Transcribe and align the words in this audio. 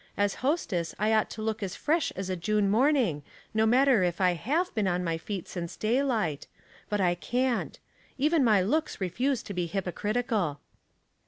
As 0.17 0.33
hostess 0.41 0.95
I 0.97 1.13
ought 1.13 1.29
to 1.29 1.43
loot 1.43 1.61
as 1.61 1.75
fresh 1.75 2.09
as 2.15 2.27
a 2.27 2.35
June 2.35 2.71
morning, 2.71 3.21
no 3.53 3.67
matter 3.67 4.01
if 4.01 4.19
I 4.19 4.31
have 4.31 4.73
been 4.73 4.87
on 4.87 5.03
my 5.03 5.19
feet 5.19 5.47
since 5.47 5.75
daylight; 5.77 6.47
but 6.89 6.99
I 6.99 7.13
cant 7.13 7.77
Even 8.17 8.43
my 8.43 8.63
looks 8.63 8.99
refuse 8.99 9.43
to 9.43 9.53
be 9.53 9.67
hypocritical." 9.67 10.59